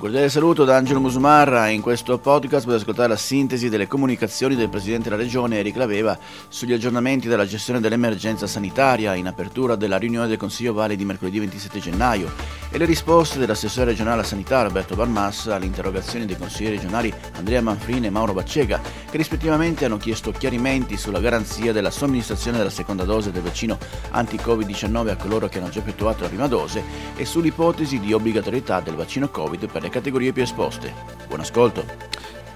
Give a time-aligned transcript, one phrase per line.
[0.00, 1.68] Un cordiale saluto da Angelo Musumarra.
[1.68, 6.18] In questo podcast potete ascoltare la sintesi delle comunicazioni del Presidente della Regione Eric Laveva
[6.48, 11.40] sugli aggiornamenti della gestione dell'emergenza sanitaria in apertura della riunione del Consiglio Vale di mercoledì
[11.40, 12.32] 27 gennaio
[12.70, 17.60] e le risposte dell'assessore regionale alla sanità Roberto Balmassa alle interrogazioni dei consiglieri regionali Andrea
[17.60, 18.80] Manfrini e Mauro Baccega
[19.10, 23.76] che rispettivamente hanno chiesto chiarimenti sulla garanzia della somministrazione della seconda dose del vaccino
[24.12, 26.82] anti-Covid-19 a coloro che hanno già effettuato la prima dose
[27.16, 30.92] e sull'ipotesi di obbligatorietà del vaccino Covid per le categorie più esposte.
[31.28, 31.84] Buon ascolto.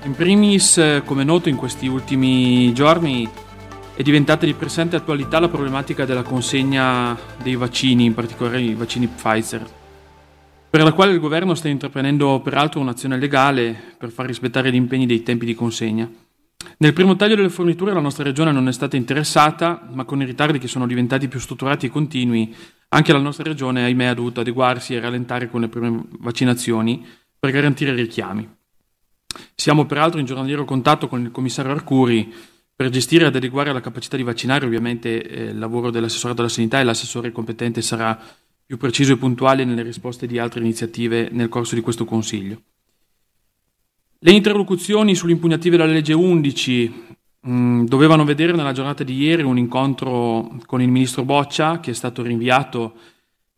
[0.04, 3.28] In primis, eh, come noto in questi ultimi giorni,
[3.94, 9.06] è diventata di presente attualità la problematica della consegna dei vaccini, in particolare i vaccini
[9.06, 9.64] Pfizer,
[10.68, 15.06] per la quale il governo sta intraprendendo peraltro un'azione legale per far rispettare gli impegni
[15.06, 16.10] dei tempi di consegna.
[16.78, 20.24] Nel primo taglio delle forniture la nostra regione non è stata interessata, ma con i
[20.24, 22.54] ritardi che sono diventati più strutturati e continui,
[22.88, 27.06] anche la nostra regione, ahimè, ha dovuto adeguarsi e rallentare con le prime vaccinazioni
[27.44, 28.48] per garantire richiami.
[29.54, 32.32] Siamo peraltro in giornaliero contatto con il commissario Arcuri
[32.74, 36.80] per gestire ed adeguare la capacità di vaccinare, ovviamente eh, il lavoro dell'assessore della sanità
[36.80, 38.18] e l'assessore competente sarà
[38.64, 42.62] più preciso e puntuale nelle risposte di altre iniziative nel corso di questo Consiglio.
[44.20, 47.04] Le interlocuzioni sull'impugnativa della legge 11
[47.40, 51.90] mh, mm, dovevano vedere nella giornata di ieri un incontro con il ministro Boccia, che
[51.90, 52.94] è stato rinviato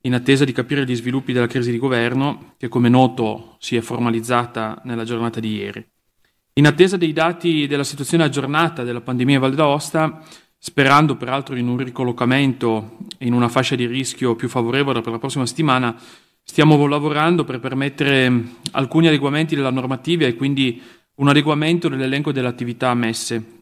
[0.06, 3.80] in attesa di capire gli sviluppi della crisi di governo, che come noto si è
[3.80, 5.86] formalizzata nella giornata di ieri.
[6.54, 10.22] In attesa dei dati della situazione aggiornata della pandemia Val d'Aosta,
[10.56, 15.44] sperando peraltro in un ricollocamento in una fascia di rischio più favorevole per la prossima
[15.44, 15.94] settimana,
[16.48, 18.32] Stiamo lavorando per permettere
[18.70, 20.80] alcuni adeguamenti della normativa e quindi
[21.16, 23.55] un adeguamento dell'elenco delle attività ammesse.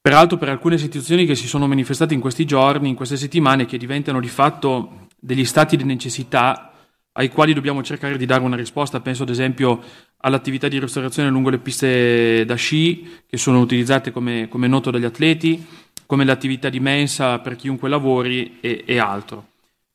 [0.00, 3.78] Peraltro per alcune situazioni che si sono manifestate in questi giorni, in queste settimane, che
[3.78, 6.72] diventano di fatto degli stati di necessità
[7.12, 9.00] ai quali dobbiamo cercare di dare una risposta.
[9.00, 9.82] Penso ad esempio
[10.18, 15.04] all'attività di ristorazione lungo le piste da sci, che sono utilizzate come, come noto dagli
[15.04, 15.64] atleti,
[16.06, 19.48] come l'attività di mensa per chiunque lavori e, e altro.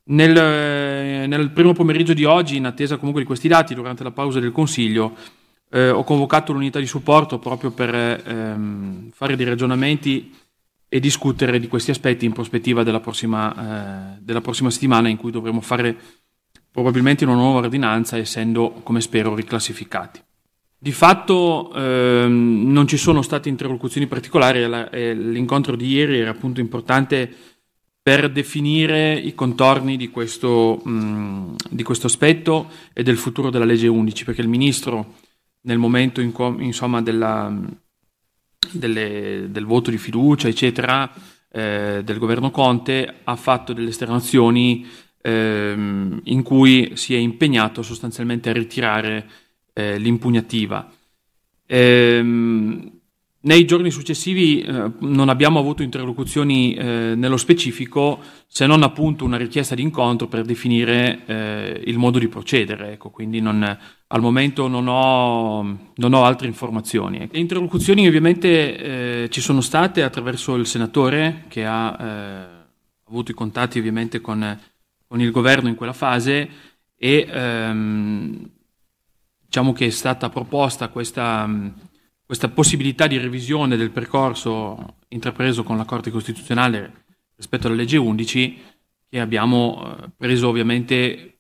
[0.06, 4.42] Nel, nel, primo pomeriggio di oggi, in attesa comunque di questi dati, durante la pausa
[4.42, 5.16] del Consiglio,
[5.74, 10.32] eh, ho convocato l'unità di supporto proprio per ehm, fare dei ragionamenti
[10.88, 15.32] e discutere di questi aspetti in prospettiva della prossima, eh, della prossima settimana in cui
[15.32, 15.98] dovremo fare
[16.70, 20.22] probabilmente una nuova ordinanza, essendo, come spero, riclassificati.
[20.78, 24.68] Di fatto ehm, non ci sono state interlocuzioni particolari,
[25.16, 27.32] l'incontro di ieri era appunto importante
[28.00, 33.88] per definire i contorni di questo, mh, di questo, aspetto e del futuro della legge
[33.88, 35.16] 11, perché il Ministro
[35.64, 37.54] nel momento in co- insomma, della,
[38.72, 41.12] delle, del voto di fiducia, eccetera,
[41.52, 44.88] eh, del governo Conte, ha fatto delle esternazioni
[45.22, 49.30] ehm, in cui si è impegnato sostanzialmente a ritirare
[49.74, 50.92] eh, l'impugnativa.
[51.66, 53.02] Ehm,
[53.46, 59.36] nei giorni successivi eh, non abbiamo avuto interlocuzioni eh, nello specifico, se non appunto una
[59.36, 62.94] richiesta di incontro per definire eh, il modo di procedere.
[62.94, 63.62] Ecco, quindi non,
[64.08, 67.28] al momento non ho, non ho, altre informazioni.
[67.30, 72.46] Le interlocuzioni ovviamente eh, ci sono state attraverso il senatore che ha eh,
[73.10, 74.58] avuto i contatti ovviamente con,
[75.06, 76.50] con, il governo in quella fase
[76.96, 78.50] e ehm,
[79.46, 81.92] diciamo che è stata proposta questa
[82.34, 87.04] questa possibilità di revisione del percorso intrapreso con la Corte Costituzionale
[87.36, 88.62] rispetto alla legge 11
[89.08, 91.38] che abbiamo eh, preso ovviamente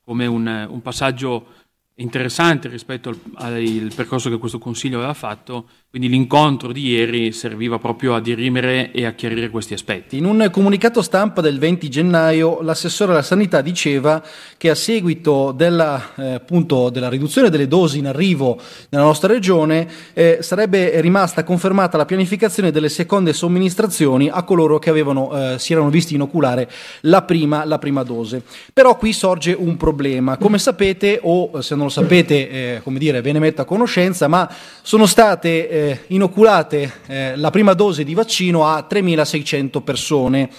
[0.00, 1.48] come un, un passaggio
[1.96, 7.78] interessante rispetto al, al, percorso che questo Consiglio aveva fatto, quindi l'incontro di ieri serviva
[7.78, 10.16] proprio a dirimere e a chiarire questi aspetti.
[10.16, 14.20] In un comunicato stampa del 20 gennaio l'assessore alla sanità diceva
[14.56, 19.88] che a seguito della, eh, appunto, della riduzione delle dosi in arrivo nella nostra regione
[20.14, 25.72] eh, sarebbe rimasta confermata la pianificazione delle seconde somministrazioni a coloro che avevano, eh, si
[25.72, 26.68] erano visti inoculare
[27.02, 28.42] la prima, la prima dose.
[28.72, 30.38] Però qui sorge un problema.
[30.38, 33.64] Come sapete, o se non non lo sapete, eh, come dire, ve ne metto a
[33.64, 34.50] conoscenza, ma
[34.82, 40.50] sono state eh, inoculate eh, la prima dose di vaccino a 3.600 persone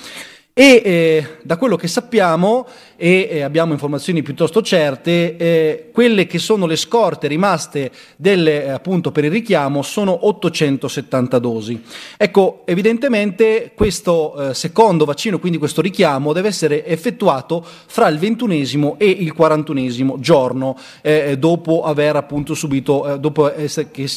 [0.57, 2.65] e eh, da quello che sappiamo
[2.95, 8.69] e eh, abbiamo informazioni piuttosto certe, eh, quelle che sono le scorte rimaste delle, eh,
[8.69, 11.83] appunto per il richiamo sono 870 dosi.
[12.15, 18.95] Ecco, evidentemente questo eh, secondo vaccino, quindi questo richiamo, deve essere effettuato fra il ventunesimo
[18.97, 23.51] e il quarantunesimo giorno eh, dopo aver appunto subito, dopo,
[23.91, 24.09] che,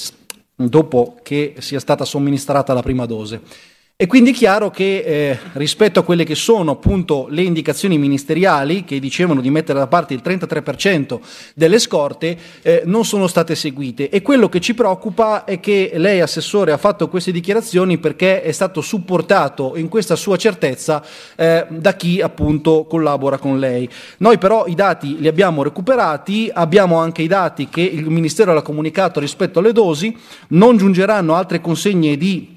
[0.54, 3.76] dopo che sia stata somministrata la prima dose.
[4.00, 8.84] E quindi è chiaro che eh, rispetto a quelle che sono appunto le indicazioni ministeriali
[8.84, 11.18] che dicevano di mettere da parte il 33%
[11.56, 14.08] delle scorte, eh, non sono state seguite.
[14.08, 18.52] E quello che ci preoccupa è che lei, Assessore, ha fatto queste dichiarazioni perché è
[18.52, 21.04] stato supportato in questa sua certezza
[21.34, 23.90] eh, da chi appunto collabora con lei.
[24.18, 28.62] Noi però i dati li abbiamo recuperati, abbiamo anche i dati che il Ministero ha
[28.62, 30.16] comunicato rispetto alle dosi,
[30.50, 32.54] non giungeranno altre consegne di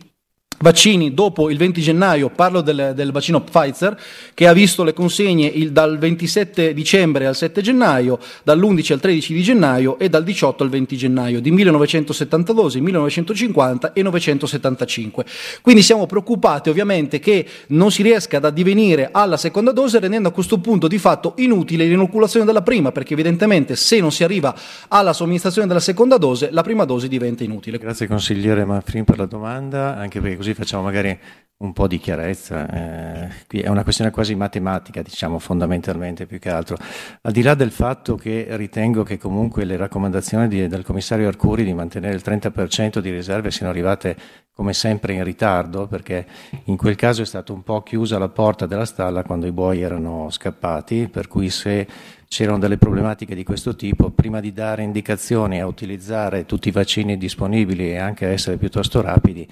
[0.61, 3.99] vaccini dopo il 20 gennaio, parlo del, del, vaccino Pfizer,
[4.33, 9.33] che ha visto le consegne il, dal 27 dicembre al 7 gennaio, dall'11 al 13
[9.33, 15.25] di gennaio e dal 18 al 20 gennaio, di 1970 dosi, 1950 e 975.
[15.61, 20.31] Quindi siamo preoccupati ovviamente che non si riesca ad addivenire alla seconda dose, rendendo a
[20.31, 24.55] questo punto di fatto inutile l'inoculazione della prima, perché evidentemente se non si arriva
[24.87, 27.77] alla somministrazione della seconda dose, la prima dose diventa inutile.
[27.77, 31.17] Grazie consigliere Manfrin per la domanda, anche perché così così facciamo magari
[31.57, 32.67] un po' di chiarezza.
[32.67, 36.75] Eh, qui è una questione quasi matematica, diciamo fondamentalmente più che altro.
[37.21, 41.63] Al di là del fatto che ritengo che comunque le raccomandazioni di, del commissario Arcuri
[41.63, 44.17] di mantenere il 30% di riserve siano arrivate
[44.53, 46.25] come sempre in ritardo, perché
[46.65, 49.81] in quel caso è stata un po' chiusa la porta della stalla quando i buoi
[49.81, 51.87] erano scappati, per cui se
[52.27, 57.17] c'erano delle problematiche di questo tipo, prima di dare indicazioni a utilizzare tutti i vaccini
[57.17, 59.47] disponibili e anche a essere piuttosto rapidi,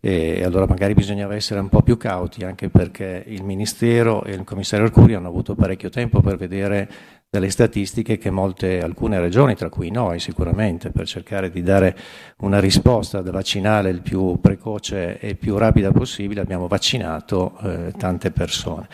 [0.00, 4.44] e allora magari bisognava essere un po' più cauti anche perché il Ministero e il
[4.44, 6.88] Commissario Arcuri hanno avuto parecchio tempo per vedere
[7.30, 11.96] delle statistiche che molte, alcune regioni, tra cui noi sicuramente, per cercare di dare
[12.38, 18.88] una risposta vaccinale il più precoce e più rapida possibile, abbiamo vaccinato eh, tante persone.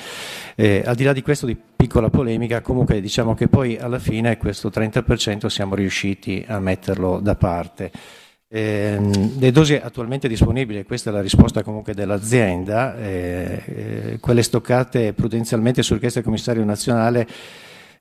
[0.55, 4.37] Eh, al di là di questo, di piccola polemica, comunque diciamo che poi alla fine
[4.37, 7.91] questo 30% siamo riusciti a metterlo da parte.
[8.48, 8.98] Eh,
[9.38, 15.82] le dosi attualmente disponibili, questa è la risposta comunque dell'azienda, eh, eh, quelle stoccate prudenzialmente
[15.82, 17.26] sul richiesta del commissario nazionale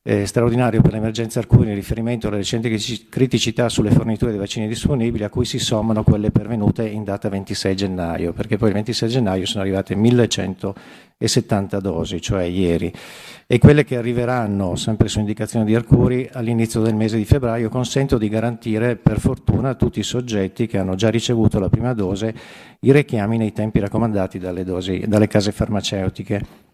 [0.08, 2.70] eh, straordinario per l'emergenza Arcuri in riferimento alle recenti
[3.10, 7.76] criticità sulle forniture dei vaccini disponibili a cui si sommano quelle pervenute in data 26
[7.76, 12.94] gennaio, perché poi il 26 gennaio sono arrivate 1170 dosi, cioè ieri,
[13.48, 18.20] e quelle che arriveranno, sempre su indicazione di Arcuri, all'inizio del mese di febbraio consentono
[18.20, 22.32] di garantire per fortuna a tutti i soggetti che hanno già ricevuto la prima dose
[22.82, 26.65] i richiami nei tempi raccomandati dalle, dosi, dalle case farmaceutiche.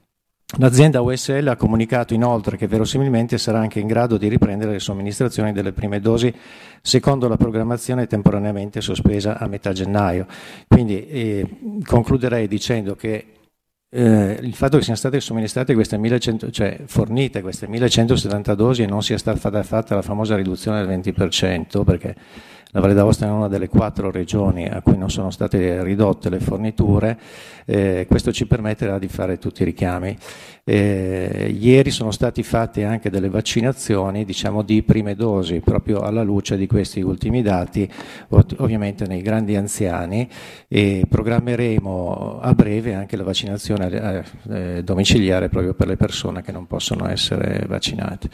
[0.57, 5.53] L'azienda USL ha comunicato inoltre che verosimilmente sarà anche in grado di riprendere le somministrazioni
[5.53, 6.33] delle prime dosi
[6.81, 10.27] secondo la programmazione temporaneamente sospesa a metà gennaio.
[10.68, 11.48] Quindi eh,
[11.86, 13.27] concluderei dicendo che
[13.94, 18.88] eh, il fatto che siano state somministrate queste 1100, cioè fornite queste 1170 dosi e
[18.88, 22.15] non sia stata fatta la famosa riduzione del 20%, perché
[22.71, 26.39] la Valle d'Aosta è una delle quattro regioni a cui non sono state ridotte le
[26.39, 27.19] forniture,
[27.65, 30.18] eh, questo ci permetterà di fare tutti i richiami.
[30.63, 36.56] Eh, ieri sono state fatte anche delle vaccinazioni diciamo, di prime dosi, proprio alla luce
[36.56, 37.89] di questi ultimi dati,
[38.57, 40.29] ovviamente nei grandi anziani,
[40.67, 46.51] e programmeremo a breve anche la vaccinazione eh, eh, domiciliare proprio per le persone che
[46.51, 48.29] non possono essere vaccinate.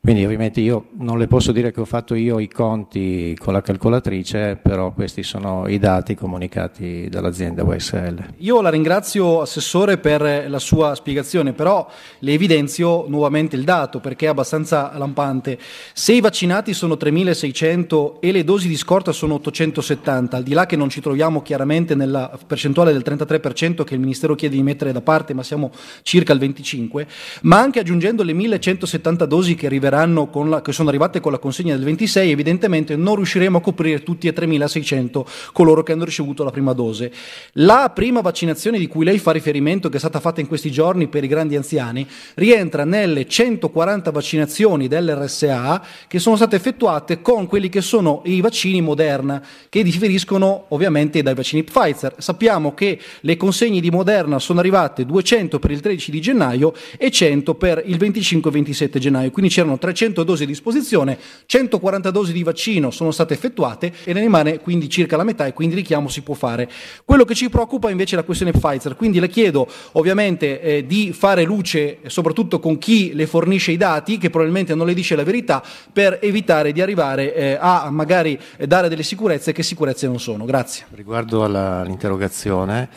[0.00, 3.62] Quindi ovviamente io non le posso dire che ho fatto io i conti con la
[3.78, 8.34] calcolatrice, però questi sono i dati comunicati dall'azienda USL.
[8.38, 11.88] Io la ringrazio Assessore per la sua spiegazione, però
[12.18, 15.58] le evidenzio nuovamente il dato perché è abbastanza lampante.
[15.92, 20.66] Se i vaccinati sono 3.600 e le dosi di scorta sono 870, al di là
[20.66, 24.92] che non ci troviamo chiaramente nella percentuale del 33% che il Ministero chiede di mettere
[24.92, 25.70] da parte, ma siamo
[26.02, 27.06] circa al 25%,
[27.42, 31.84] ma anche aggiungendo le 1.170 dosi che, la, che sono arrivate con la consegna del
[31.84, 36.72] 26, evidentemente non riusciremo a coprire tutti e 3.600 coloro che hanno ricevuto la prima
[36.72, 37.12] dose.
[37.54, 41.08] La prima vaccinazione di cui lei fa riferimento, che è stata fatta in questi giorni
[41.08, 47.68] per i grandi anziani rientra nelle 140 vaccinazioni dell'RSA che sono state effettuate con quelli
[47.68, 52.14] che sono i vaccini Moderna, che differiscono ovviamente dai vaccini Pfizer.
[52.18, 57.10] Sappiamo che le consegne di Moderna sono arrivate 200 per il 13 di gennaio e
[57.10, 62.32] 100 per il 25 e 27 gennaio, quindi c'erano 300 dosi a disposizione, 140 dosi
[62.32, 63.56] di vaccino sono state effettuate
[64.04, 66.68] e ne rimane quindi circa la metà e quindi richiamo si può fare.
[67.04, 71.12] Quello che ci preoccupa invece è la questione Pfizer, quindi le chiedo ovviamente eh, di
[71.12, 75.24] fare luce soprattutto con chi le fornisce i dati, che probabilmente non le dice la
[75.24, 75.62] verità,
[75.92, 80.44] per evitare di arrivare eh, a magari dare delle sicurezze che sicurezze non sono.
[80.44, 80.86] Grazie.
[80.90, 82.88] Riguardo all'interrogazione,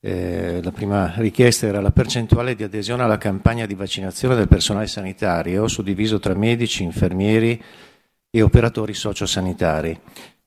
[0.00, 4.86] eh, la prima richiesta era la percentuale di adesione alla campagna di vaccinazione del personale
[4.86, 7.62] sanitario, suddiviso tra medici, infermieri
[8.36, 9.96] e operatori sociosanitari.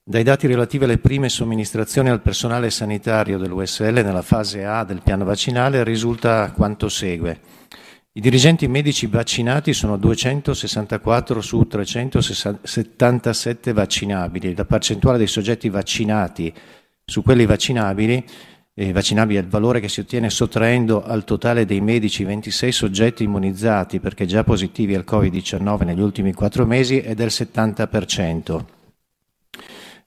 [0.03, 5.23] Dai dati relativi alle prime somministrazioni al personale sanitario dell'USL nella fase A del piano
[5.23, 7.39] vaccinale risulta quanto segue.
[8.11, 14.53] I dirigenti medici vaccinati sono 264 su 377 vaccinabili.
[14.53, 16.53] La percentuale dei soggetti vaccinati
[17.05, 18.21] su quelli vaccinabili,
[18.79, 23.99] eh, vaccinabili il valore che si ottiene sottraendo al totale dei medici 26 soggetti immunizzati
[23.99, 28.63] perché già positivi al Covid-19 negli ultimi quattro mesi è del 70%.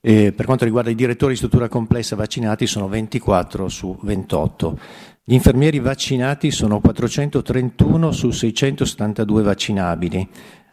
[0.02, 4.78] Eh, per quanto riguarda i direttori di struttura complessa vaccinati sono 24 su 28.
[5.24, 10.28] Gli infermieri vaccinati sono 431 su 672 vaccinabili.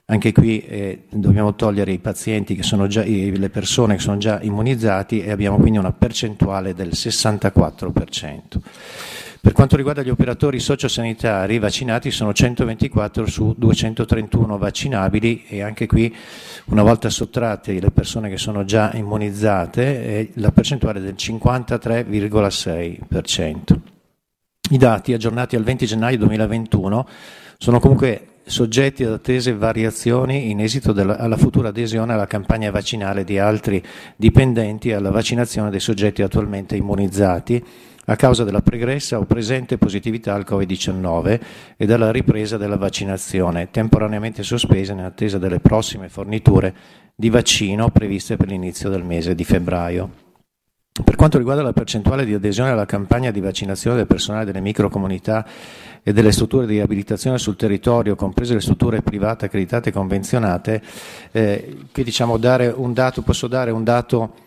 [0.09, 4.39] Anche qui eh, dobbiamo togliere i pazienti che sono già, le persone che sono già
[4.41, 8.39] immunizzati e abbiamo quindi una percentuale del 64%.
[9.41, 16.15] Per quanto riguarda gli operatori sociosanitari vaccinati sono 124 su 231 vaccinabili e anche qui
[16.67, 23.77] una volta sottratte le persone che sono già immunizzate la percentuale è del 53,6%.
[24.69, 27.07] I dati aggiornati al 20 gennaio 2021
[27.57, 33.23] sono comunque soggetti ad attese variazioni in esito della, alla futura adesione alla campagna vaccinale
[33.23, 33.83] di altri
[34.15, 37.63] dipendenti alla vaccinazione dei soggetti attualmente immunizzati
[38.09, 41.39] a causa della pregressa o presente positività al Covid-19
[41.75, 46.73] e dalla ripresa della vaccinazione, temporaneamente sospesa in attesa delle prossime forniture
[47.13, 50.26] di vaccino previste per l'inizio del mese di febbraio.
[51.03, 55.45] Per quanto riguarda la percentuale di adesione alla campagna di vaccinazione del personale delle microcomunità
[56.01, 60.81] e delle strutture di riabilitazione sul territorio, comprese le strutture private accreditate e convenzionate,
[61.31, 64.45] eh, qui diciamo dare dato, posso dare un dato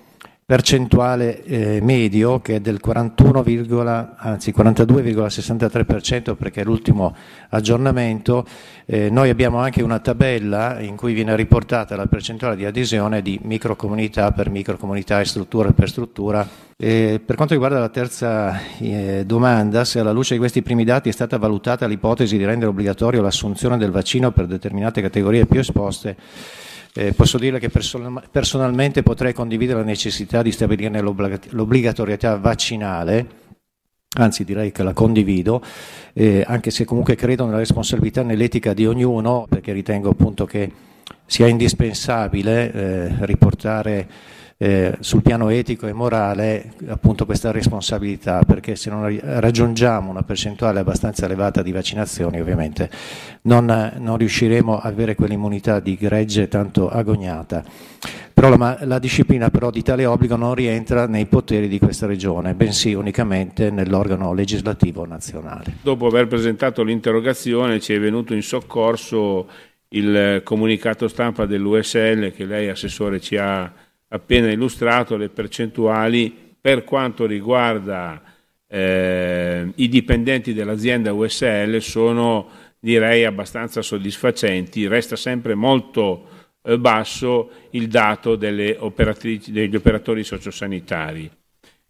[0.51, 3.45] percentuale eh, medio che è del 41,
[4.17, 7.15] anzi 42,63% perché è l'ultimo
[7.51, 8.45] aggiornamento.
[8.85, 13.39] Eh, noi abbiamo anche una tabella in cui viene riportata la percentuale di adesione di
[13.45, 16.45] microcomunità per microcomunità e struttura per struttura.
[16.77, 21.11] Eh, per quanto riguarda la terza eh, domanda, se alla luce di questi primi dati
[21.11, 26.17] è stata valutata l'ipotesi di rendere obbligatorio l'assunzione del vaccino per determinate categorie più esposte,
[26.95, 33.27] eh, posso dire che person- personalmente potrei condividere la necessità di stabilirne l'obblig- l'obbligatorietà vaccinale,
[34.17, 35.63] anzi direi che la condivido,
[36.13, 40.73] eh, anche se comunque credo nella responsabilità nell'etica di ognuno, perché ritengo appunto che
[41.27, 44.09] sia indispensabile eh, riportare
[44.63, 50.81] eh, sul piano etico e morale appunto questa responsabilità, perché se non raggiungiamo una percentuale
[50.81, 52.91] abbastanza elevata di vaccinazioni ovviamente
[53.43, 57.65] non, non riusciremo a avere quell'immunità di gregge tanto agognata.
[58.35, 62.53] Però la, la, disciplina però di tale obbligo non rientra nei poteri di questa regione,
[62.53, 65.77] bensì unicamente nell'organo legislativo nazionale.
[65.81, 69.49] Dopo aver presentato l'interrogazione ci è venuto in soccorso
[69.89, 77.27] il comunicato stampa dell'USL che lei, Assessore, ci ha appena illustrato le percentuali per quanto
[77.27, 78.23] riguarda
[78.67, 82.49] eh, i dipendenti dell'azienda USL sono
[82.79, 86.29] direi abbastanza soddisfacenti, resta sempre molto
[86.63, 91.31] eh, basso il dato degli operatori sociosanitari.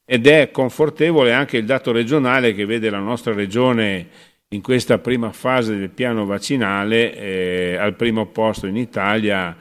[0.04, 4.08] Ed è confortevole anche il dato regionale che vede la nostra regione
[4.48, 9.56] in questa prima fase del piano vaccinale eh, al primo posto in Italia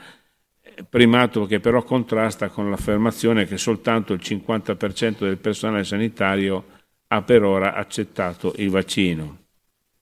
[0.88, 6.66] primato che però contrasta con l'affermazione che soltanto il 50% del personale sanitario
[7.08, 9.38] ha per ora accettato il vaccino.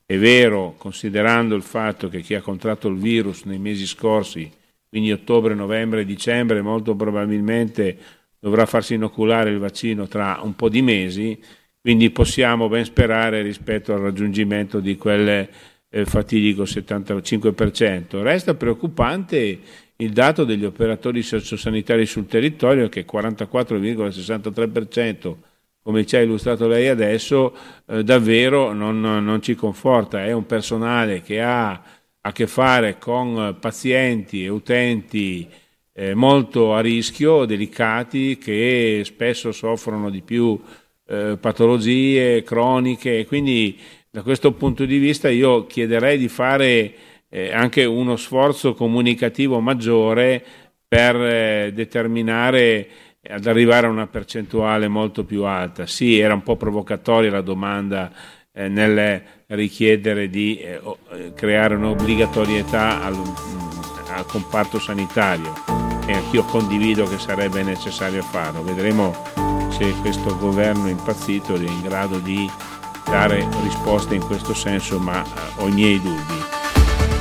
[0.06, 4.50] È vero, considerando il fatto che chi ha contratto il virus nei mesi scorsi,
[4.90, 7.98] quindi ottobre, novembre dicembre, molto probabilmente
[8.40, 11.38] dovrà farsi inoculare il vaccino tra un po' di mesi,
[11.82, 15.50] quindi possiamo ben sperare rispetto al raggiungimento di quel
[15.90, 18.22] eh, fatidico 75%.
[18.22, 19.60] Resta preoccupante
[19.98, 25.36] il dato degli operatori sociosanitari sul territorio che è 44,63%,
[25.82, 27.56] come ci ha illustrato lei adesso,
[27.88, 30.24] eh, davvero non, non, ci conforta.
[30.24, 31.82] È un personale che ha
[32.22, 35.50] a che fare con pazienti e utenti
[35.94, 40.60] eh, molto a rischio, delicati, che spesso soffrono di più
[41.08, 43.26] eh, patologie croniche.
[43.26, 46.94] Quindi da questo punto di vista io chiederei di fare
[47.30, 50.44] eh, anche uno sforzo comunicativo maggiore
[50.88, 52.88] per eh, determinare
[53.30, 55.86] ad arrivare a una percentuale molto più alta.
[55.86, 58.12] Sì, era un po' provocatoria la domanda
[58.54, 60.82] eh, nel richiedere di eh,
[61.12, 63.16] eh creare un'obbligatorietà al,
[64.16, 65.54] al, comparto sanitario
[66.06, 68.64] e anch'io condivido che sarebbe necessario farlo.
[68.64, 69.14] Vedremo
[69.70, 72.50] se questo governo impazzito è in grado di
[73.06, 75.24] dare risposte in questo senso, ma
[75.58, 76.47] ho i miei dubbi.